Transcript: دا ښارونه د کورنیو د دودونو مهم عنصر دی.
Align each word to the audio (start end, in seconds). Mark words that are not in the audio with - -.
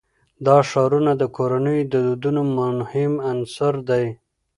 دا 0.45 0.57
ښارونه 0.69 1.11
د 1.21 1.23
کورنیو 1.35 1.89
د 1.93 1.95
دودونو 2.07 2.41
مهم 2.57 3.13
عنصر 3.29 3.73
دی. 3.89 4.05